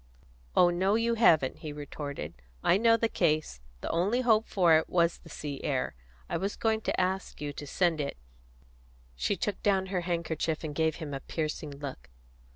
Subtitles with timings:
[0.55, 2.33] "Oh no, you haven't," he retorted.
[2.63, 3.61] "I know the case.
[3.81, 5.93] The only hope for it was the sea air;
[6.27, 8.17] I was going to ask you to send it"
[9.23, 12.09] She took down her handkerchief and gave him a piercing look.